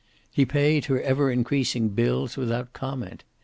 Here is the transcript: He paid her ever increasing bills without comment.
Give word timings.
He 0.31 0.47
paid 0.47 0.85
her 0.85 0.99
ever 0.99 1.29
increasing 1.29 1.89
bills 1.89 2.35
without 2.35 2.73
comment. 2.73 3.23